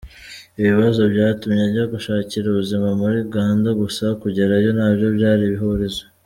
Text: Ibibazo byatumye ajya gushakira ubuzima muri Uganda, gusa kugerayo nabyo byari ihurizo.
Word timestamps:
Ibibazo 0.59 1.01
byatumye 1.13 1.61
ajya 1.67 1.83
gushakira 1.93 2.45
ubuzima 2.47 2.87
muri 2.99 3.15
Uganda, 3.25 3.69
gusa 3.81 4.05
kugerayo 4.21 4.69
nabyo 4.77 5.07
byari 5.17 5.45
ihurizo. 5.55 6.03